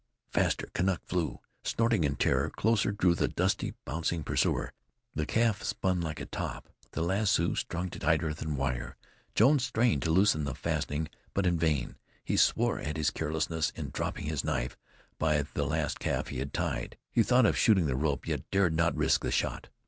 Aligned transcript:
Faster 0.31 0.67
Kentuck 0.73 1.05
flew, 1.05 1.41
snorting 1.63 2.03
in 2.03 2.15
terror; 2.15 2.49
closer 2.49 2.91
drew 2.91 3.13
the 3.13 3.27
dusty, 3.27 3.75
bouncing 3.85 4.23
pursuer; 4.23 4.73
the 5.13 5.27
calf 5.27 5.61
spun 5.61 6.01
like 6.01 6.19
a 6.19 6.25
top; 6.25 6.67
the 6.93 7.03
lasso 7.03 7.53
strung 7.53 7.87
tighter 7.87 8.33
than 8.33 8.55
wire. 8.55 8.97
Jones 9.35 9.63
strained 9.63 10.01
to 10.01 10.09
loosen 10.09 10.43
the 10.43 10.55
fastening, 10.55 11.07
but 11.35 11.45
in 11.45 11.59
vain. 11.59 11.97
He 12.25 12.35
swore 12.35 12.79
at 12.79 12.97
his 12.97 13.11
carelessness 13.11 13.69
in 13.75 13.91
dropping 13.91 14.25
his 14.25 14.43
knife 14.43 14.75
by 15.19 15.43
the 15.43 15.67
last 15.67 15.99
calf 15.99 16.29
he 16.29 16.39
had 16.39 16.51
tied. 16.51 16.97
He 17.11 17.21
thought 17.21 17.45
of 17.45 17.55
shooting 17.55 17.85
the 17.85 17.95
rope, 17.95 18.25
yet 18.27 18.49
dared 18.49 18.73
not 18.75 18.95
risk 18.97 19.21
the 19.21 19.29
shot. 19.29 19.69